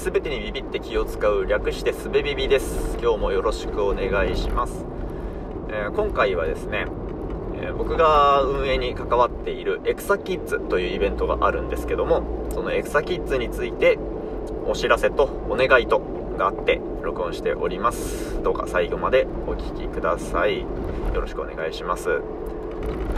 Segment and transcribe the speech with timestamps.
[0.00, 2.96] すべてにビビって気を使う略してすべビビです。
[3.02, 4.86] 今日もよろしくお願いします、
[5.68, 6.86] えー、今回はですね、
[7.56, 13.98] えー、僕が運営に関わっているエクサキッズというイベントがあるんですけどもそのエクサキッズについて
[14.64, 15.98] お知らせとお願いと
[16.38, 18.42] があって録音しております。
[18.42, 20.60] どうか最後までお聴きください。
[20.60, 20.66] よ
[21.20, 22.22] ろしくお願いします、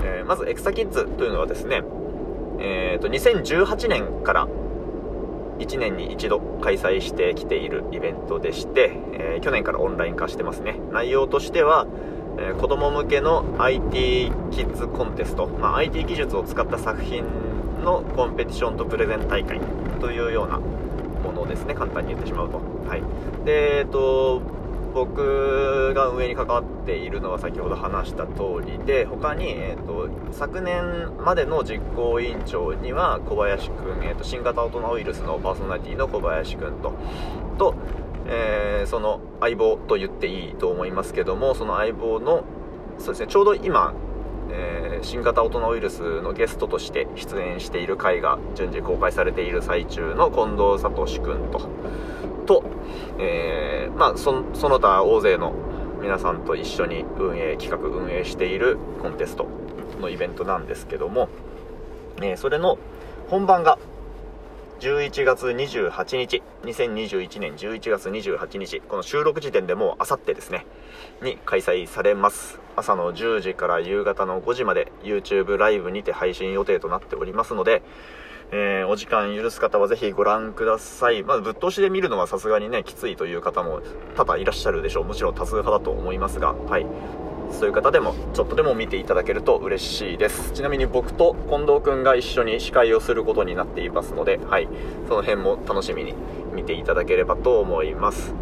[0.02, 1.84] えー、まずエクサキッズというのはですね
[2.64, 4.48] えーと、2018年から
[5.58, 10.78] 1年に1度開催してきているイベントでして、えー、去年からオンライン化してますね。
[10.92, 11.86] 内容としては、
[12.38, 17.24] えー、子供向けの IT キッズコンテスト、まあ、IT 技術を使った作品
[17.84, 19.60] のコンペティションとプレゼン大会
[20.00, 22.60] というようなものですね簡単に言ってしまうと。
[22.88, 23.02] はい。
[23.44, 24.40] でえっ、と
[24.94, 36.94] 僕が運営に関わっているのは先ほど話した通りで他に、えーと、昨年までの実行委員長には小林くん、えーと、新型大人ウイルスのパーソナリティの小林くんと
[37.58, 37.74] と、
[38.26, 42.44] えー、その相棒と言っていいと思いますけどもその相棒の
[42.98, 43.94] そうですねちょうど今
[44.54, 51.70] えー、新型大人ウイルスのゲストとして出演している回が順次公開されている最中の近藤聡君と。
[52.44, 52.64] と、
[53.18, 55.52] えー、まあそ、その他大勢の
[56.00, 59.46] 皆さんと一緒に運営、企画運営しているコンテスト
[60.00, 61.28] のイベントなんですけども、
[62.18, 62.78] えー、それの
[63.28, 63.78] 本番が
[64.82, 70.66] 11月28日、2021年11月28日、この収録時点でもうあさってですね、
[71.22, 72.58] に開催されます。
[72.74, 77.80] 朝の10時から夕方の5時まで YouTube ライブにて配信予定となっておりますので、
[78.54, 81.22] えー、お時間許す方はぜひご覧ください。
[81.22, 83.80] まあ、ぶっ通しで見るのはさすがにね、きついという方も
[84.14, 85.04] 多々いらっしゃるでしょう。
[85.04, 86.86] もちろん多数派だと思いますが、はい。
[87.50, 90.52] そういう方でも、ちょっとでも見ていただけると嬉しいです。
[90.52, 94.68] ちなみに僕と近藤くんが一緒に司会をすることになっていますので、はい。
[95.08, 96.14] その辺も楽しみに
[96.54, 98.34] 見ていただければと思います。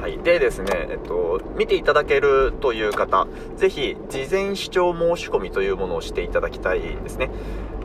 [0.00, 0.18] はい。
[0.18, 7.30] でですね、えっと、見ていただけるという方、ぜひ、事前視聴申し込みというものをしていただきたいんですね。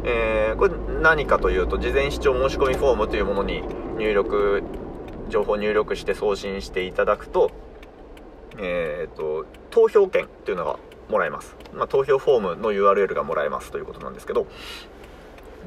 [0.03, 3.63] えー、これ何かというと事前視聴申し込みフォームというものに
[3.97, 4.63] 入力
[5.29, 7.51] 情報入力して送信していただくと,、
[8.57, 14.47] えーと、投票権というのがもらえます、まあ、投票フォームの URL がもらえますということなんですけど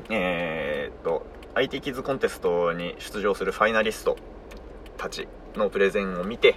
[0.08, 4.16] えーと IT キッズコンテストに出場するファイナリスト
[4.96, 5.26] たち
[5.56, 6.54] のプレゼンを見て、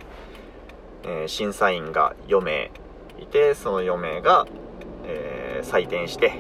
[1.03, 2.71] えー、審査員が4名
[3.19, 4.45] いてその4名が、
[5.05, 6.39] えー、採点して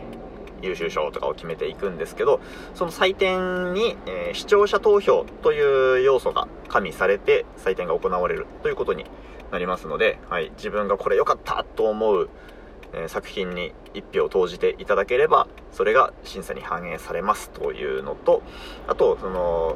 [0.63, 2.39] 優秀賞とかを決めていくんですけど、
[2.73, 9.05] その採点に、えー、視聴者投票という要素が加味されて採点が行われるということに
[9.51, 12.29] なりますので、はい、自分がこれ良かったと思う、
[12.93, 18.41] えー、作品に1票投じていただければ、それが審査に反映されますというのと、
[18.87, 19.75] あと、その、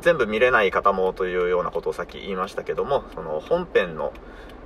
[0.00, 4.12] 全部見れない方もというようなことをさっき言いましたけども、その本編の、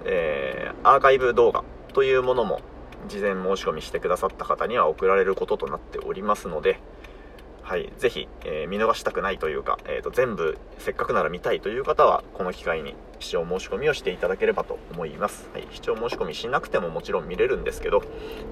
[0.04, 1.64] えー、アーカイブ動画
[1.94, 2.60] というものも
[3.08, 6.78] 事前申し込みしてくださった方には送られることとなっておりますので、
[7.62, 18.02] はい、ぜひ、えー、見逃したくないというか、えーと、全部せっかくなら見たいという方はこの機会に視聴申し込みをしていただければと思います、はい、視聴申し込みしなくてももちろん見れるんですけど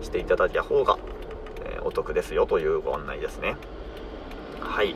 [0.00, 0.98] していただいた方が、
[1.64, 3.56] えー、お得ですよというご案内ですね。
[4.60, 4.94] はい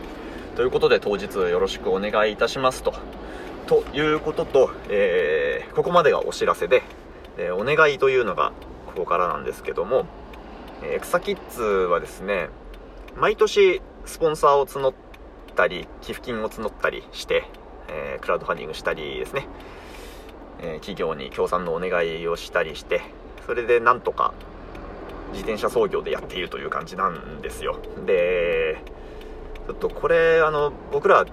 [0.55, 2.95] ということで当日よろしくお願いいたしますと。
[3.67, 6.83] ということと、えー、ここまでがお知らせで、
[7.39, 8.53] えお願いというのが
[8.95, 10.07] ここからなんですけども、
[10.83, 12.49] えー、草キッズはですね、
[13.17, 14.95] 毎年スポンサーを募っ
[15.55, 17.45] たり、寄付金を募ったりして、
[17.89, 19.47] えー、クラウドファンディングしたりですね、
[20.61, 23.03] え、企業に協賛のお願いをしたりして、
[23.47, 24.33] それでなんとか
[25.33, 27.79] 自転車操業でやっているという感じなんですよ。
[28.07, 28.79] で、
[29.67, 31.27] ちょっとこれ、あの、僕ら、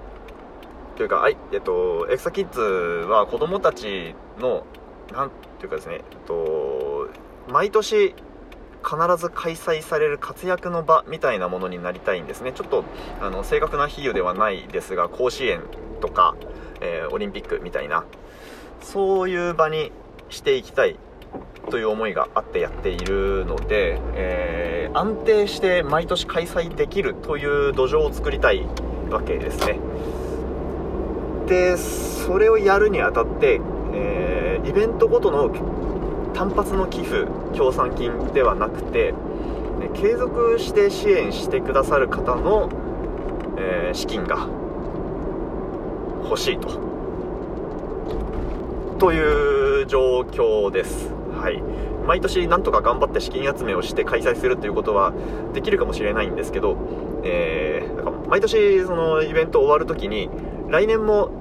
[0.96, 2.62] というか、い、えっと、エクサキッズ
[3.08, 4.66] は子供たちの、
[5.12, 5.30] なん
[5.60, 6.34] ていうかですね、えっと、
[7.52, 8.16] 毎年
[8.84, 12.52] 必ず開催される活躍の場みたいなものになりたいんですね。
[12.52, 12.84] ちょっと
[13.22, 15.62] あの正確な比喩ではないですが甲子園
[16.00, 16.36] とか、
[16.82, 18.06] えー、オリンピックみたいな
[18.82, 19.92] そういう場に
[20.30, 20.98] していきたい
[21.70, 28.66] という思いがあってやっているので、えー、安定して毎年開催できるという土壌を作りたい
[29.09, 29.80] わけですね。
[31.47, 33.59] でそれをやるにあたって、
[33.94, 35.52] えー、イベントごとの
[36.34, 39.14] 単発の寄付協賛金ではなくて
[39.94, 42.70] 継続して支援してくださる方の、
[43.58, 44.48] えー、資金が
[46.24, 46.80] 欲しいと
[49.00, 51.10] という状況です。
[51.34, 51.62] はい、
[52.06, 55.12] 毎年なんとか頑張って資金集めをして開催するということは
[55.54, 56.78] できるかもしれないんですけど
[57.24, 60.30] えー、か毎年そのイベント終わるときに、
[60.70, 61.32] 来年も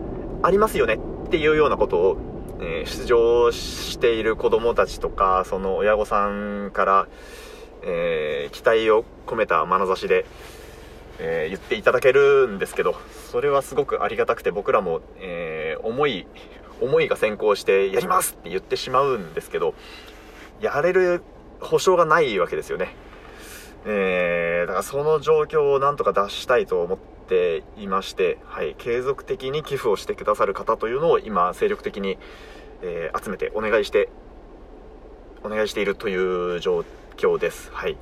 [0.42, 2.16] ありますよねっていうようなことを、
[2.60, 7.08] えー、出場している子供たちとか、その親御さんから、
[7.82, 10.26] えー、期待を込めた眼差しで、
[11.18, 12.94] えー、言っていただけるんですけど、
[13.30, 16.26] それはすごくありがたくて僕らも、えー、思い、
[16.80, 19.74] 思いが先行してやりますって言ってしまうんですけど、
[20.60, 21.22] やれる
[21.60, 22.94] 保証がないわけですよね。
[23.86, 32.18] えー、だからその状況をなんとか脱したいと思ってていまして、はい、継続的に寄付をしてくださる方というのを今精力的に、
[32.82, 34.08] えー、集めてお願いして、
[35.44, 36.16] お願いしているとい
[36.56, 36.84] う状
[37.16, 37.70] 況です。
[37.72, 37.96] はい。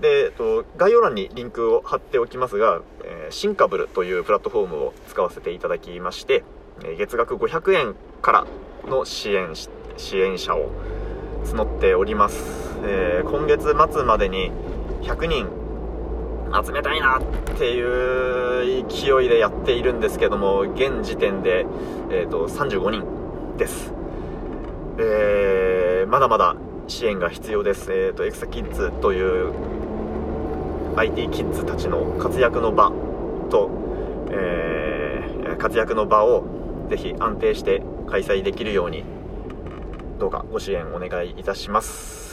[0.00, 6.42] で、えっと、概要欄にリンクを貼っておきますが、えー、シンカブルというプラットフォームを使わせていただきまして、
[6.82, 8.46] え月額500円から
[8.88, 9.54] の支援、
[9.96, 10.70] 支援者を
[11.44, 12.74] 募っております。
[12.82, 14.50] えー、今月末までに
[15.02, 15.63] 100人
[16.62, 17.22] 集めたいなっ
[17.56, 21.66] ていう勢いでやっているんですけども、現時点で、
[22.10, 23.92] えーと、35人です。
[24.98, 26.56] えー、まだまだ
[26.86, 27.92] 支援が必要です。
[27.92, 29.52] えーと、エクサキッズという
[30.96, 32.92] IT キッズたちの活躍の場
[33.50, 33.70] と、
[34.30, 36.44] えー、活躍の場を
[36.88, 39.04] ぜひ安定して開催できるように
[40.18, 42.23] どうかご支援お願いいたします。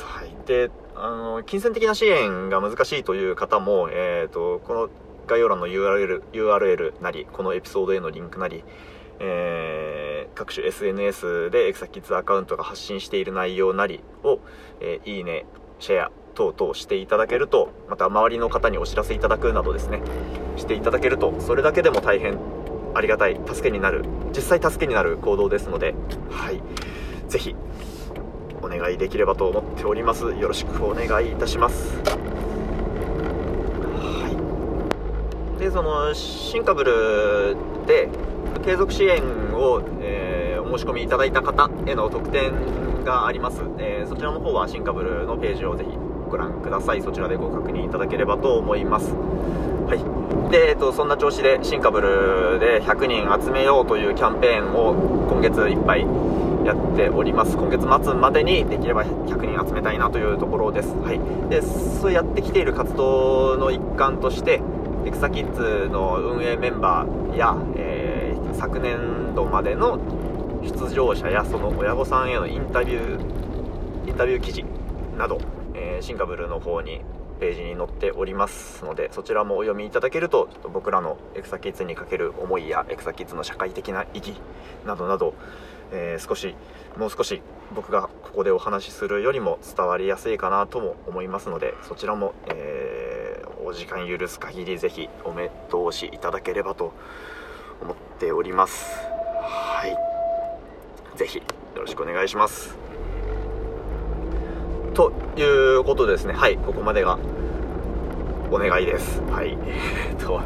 [0.45, 4.89] で、あの、金銭的な支援が難しいという方も、えっ、ー、と、この
[5.27, 8.63] 概要欄の URL, URL なり、このエピソードへのリンクなり、
[9.19, 14.39] えー、各種 SNS でエクサキッズアカウントが発信している内容なりを、
[14.79, 15.45] えー、いいね、
[15.79, 20.01] シェア等々していただけると、また周りの方にお知らせいただくなどですね、
[20.57, 22.37] していただけると、それだけでも大変
[22.93, 24.03] ありがたい、助けになる、
[24.35, 25.93] 実際助けになる行動ですので、
[26.29, 26.61] はい。
[27.27, 27.55] ぜひ
[28.61, 30.25] お願いできればと思っております。
[30.33, 31.97] よろしくお願いいたします。
[33.97, 34.27] は
[35.57, 35.59] い。
[35.59, 37.55] でそのシンカブル
[37.85, 38.09] で
[38.63, 39.21] 継続支援
[39.53, 42.51] を、えー、お申し込みいただいた方への特典
[43.03, 45.89] があります、えー、そちらの方はシンカブルのページをぜひ
[46.29, 47.01] ご覧ください。
[47.01, 49.13] そちらでご確認いただければと思います。
[50.49, 54.93] で、えっと、そんな調子でシンカブルで100人集めようというキャンペーンを
[55.29, 56.05] 今月いっぱい
[56.65, 57.57] やっております。
[57.57, 61.19] 今月末までにできれば100人集めたいなというところです、はい、
[61.49, 64.61] でそうやってきている活動の一環として
[65.05, 69.99] エクサキッズの運営メンバーや、えー、昨年度までの
[70.63, 74.63] 出場者やその親御さんへのインタビューインタビュー記事
[75.17, 75.39] など、
[75.73, 77.01] え、シンカブルの方に
[77.41, 84.35] ページに載っておりますのでそちらもお読みいただけるとちょっと僕らのエクサキッズにかける思いやエクサキッズの社会的な意義
[84.85, 85.33] などなど、
[85.91, 86.55] えー、少し
[86.97, 87.41] もう少し
[87.73, 96.93] 僕がここでお話しするよりも伝わりやすいかなとも思いますのでそちらも、えー、お時間許す限りぜひお目通しいただければと
[97.81, 98.95] 思っております。
[99.41, 101.17] はい。
[101.17, 101.43] ぜひよ
[101.75, 102.90] ろしくお願いします。
[104.93, 105.43] とい
[105.77, 106.33] うことですね。
[106.33, 107.17] はい、ここまでが
[108.51, 109.21] お願いです。
[109.31, 109.57] はい。
[109.65, 110.41] え っと、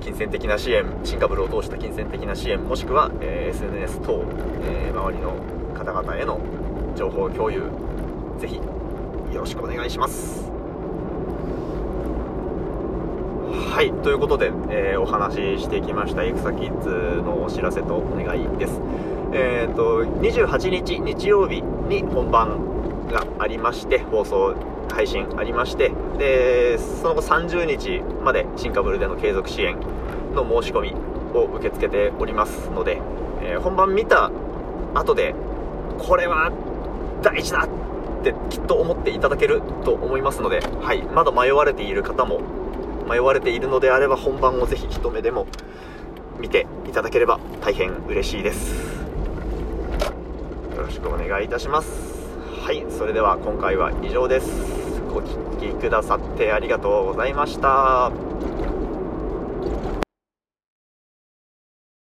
[0.00, 4.22] 金銭的な支援、新株を通した金銭的な支援、もしくは、えー、SNS 等、
[4.62, 5.34] えー、周りの
[5.74, 6.40] 方々への
[6.96, 7.64] 情報共有、
[8.38, 10.50] ぜひよろしくお願いします。
[13.74, 18.80] はい、ということで、えー、お話ししてきました、エクサキッズのお知らせとお願いです。
[19.32, 22.73] えっ、ー、と、28日日曜日に本番
[23.10, 24.54] がありまして放送
[24.90, 29.78] 配信ありましてでその後30日まで新カブルでの継続支援
[30.34, 30.94] の申し込み
[31.36, 33.00] を受け付けておりますので、
[33.42, 34.30] えー、本番見た
[34.94, 35.34] 後で
[35.98, 36.52] これは
[37.22, 42.40] 大事だってきっと思っていただけると思いますので、はい、まだ迷われている方も
[43.08, 45.46] 迷われているのであれば本番をぜひ一目でも
[46.38, 48.94] 見ていただければ大変嬉しいです。
[50.74, 52.13] よろしくお願いいたします。
[52.64, 54.48] はいそれでは今回は以上です。
[55.10, 58.10] お聴きくださってありがとうございました。